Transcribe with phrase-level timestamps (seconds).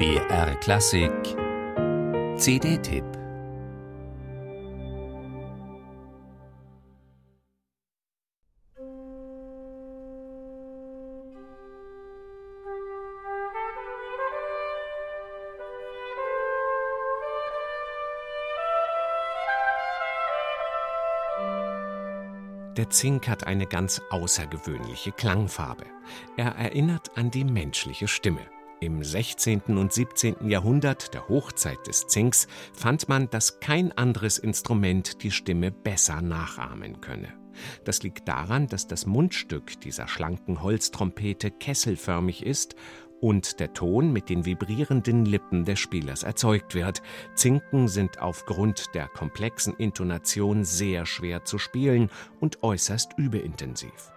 [0.00, 1.12] BR Klassik
[2.38, 3.04] CD-Tipp
[22.74, 25.84] Der Zink hat eine ganz außergewöhnliche Klangfarbe.
[26.38, 28.40] Er erinnert an die menschliche Stimme.
[28.82, 29.60] Im 16.
[29.76, 30.48] und 17.
[30.48, 37.02] Jahrhundert, der Hochzeit des Zinks, fand man, dass kein anderes Instrument die Stimme besser nachahmen
[37.02, 37.34] könne.
[37.84, 42.74] Das liegt daran, dass das Mundstück dieser schlanken Holztrompete kesselförmig ist
[43.20, 47.02] und der Ton mit den vibrierenden Lippen des Spielers erzeugt wird.
[47.34, 52.10] Zinken sind aufgrund der komplexen Intonation sehr schwer zu spielen
[52.40, 54.12] und äußerst übeintensiv.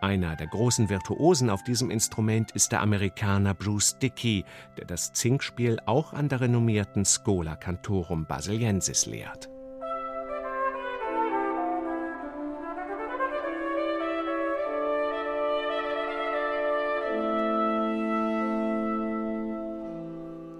[0.00, 4.44] Einer der großen Virtuosen auf diesem Instrument ist der Amerikaner Bruce Dickey,
[4.76, 9.48] der das Zinkspiel auch an der renommierten Schola Cantorum Basiliensis lehrt.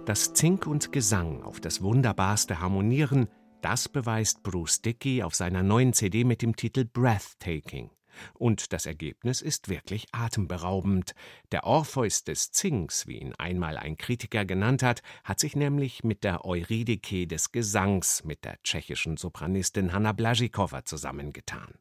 [0.06, 3.28] Dass Zink und Gesang auf das Wunderbarste harmonieren,
[3.62, 7.93] das beweist Bruce Dickey auf seiner neuen CD mit dem Titel Breathtaking.
[8.34, 11.14] Und das Ergebnis ist wirklich atemberaubend.
[11.52, 16.24] Der Orpheus des Zinks, wie ihn einmal ein Kritiker genannt hat, hat sich nämlich mit
[16.24, 21.74] der Eurydike des Gesangs mit der tschechischen Sopranistin Hanna Blažíková zusammengetan.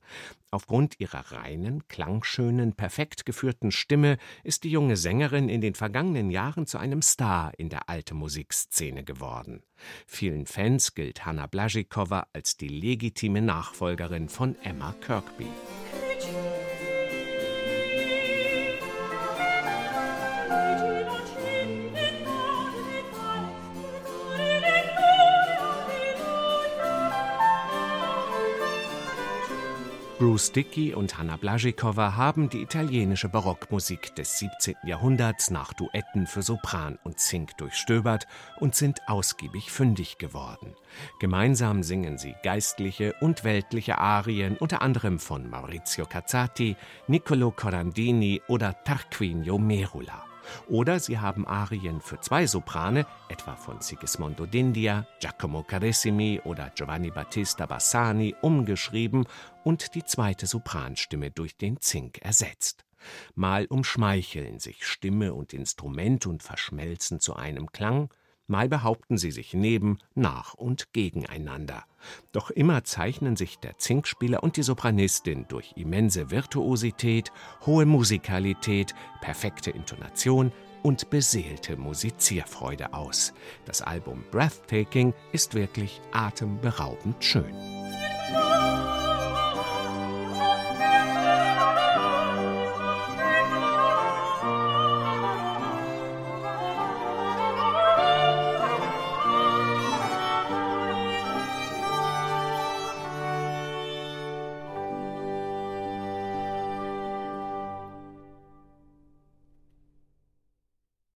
[0.53, 6.67] Aufgrund ihrer reinen, klangschönen, perfekt geführten Stimme ist die junge Sängerin in den vergangenen Jahren
[6.67, 9.63] zu einem Star in der alten Musikszene geworden.
[10.05, 15.47] Vielen Fans gilt Hanna Blažíková als die legitime Nachfolgerin von Emma Kirkby.
[16.23, 16.62] Church.
[30.23, 34.75] Bruce Dickey und Hanna Blažíková haben die italienische Barockmusik des 17.
[34.85, 38.25] Jahrhunderts nach Duetten für Sopran und Zink durchstöbert
[38.57, 40.75] und sind ausgiebig fündig geworden.
[41.19, 48.81] Gemeinsam singen sie geistliche und weltliche Arien unter anderem von Maurizio Cazzati, Niccolo Corandini oder
[48.85, 50.32] Tarquinio Merula.
[50.67, 57.11] Oder sie haben Arien für zwei Soprane, etwa von Sigismondo d'India, Giacomo Carissimi oder Giovanni
[57.11, 59.25] Battista Bassani, umgeschrieben
[59.63, 62.85] und die zweite Sopranstimme durch den Zink ersetzt.
[63.35, 68.09] Mal umschmeicheln sich Stimme und Instrument und verschmelzen zu einem Klang,
[68.47, 71.83] mal behaupten sie sich neben, nach und gegeneinander.
[72.31, 77.31] Doch immer zeichnen sich der Zinkspieler und die Sopranistin durch immense Virtuosität,
[77.65, 80.51] hohe Musikalität, perfekte Intonation
[80.83, 83.33] und beseelte Musizierfreude aus.
[83.65, 87.82] Das Album Breathtaking ist wirklich atemberaubend schön.